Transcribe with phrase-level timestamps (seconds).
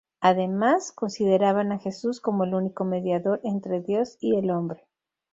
[0.19, 4.87] Además, consideraban a Jesús como el único mediador entre Dios y el hombre.